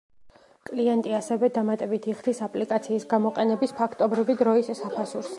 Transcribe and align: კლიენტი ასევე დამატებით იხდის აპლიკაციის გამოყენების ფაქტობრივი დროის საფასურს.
კლიენტი 0.67 1.11
ასევე 1.17 1.49
დამატებით 1.57 2.07
იხდის 2.13 2.39
აპლიკაციის 2.47 3.05
გამოყენების 3.11 3.75
ფაქტობრივი 3.81 4.37
დროის 4.41 4.73
საფასურს. 4.81 5.29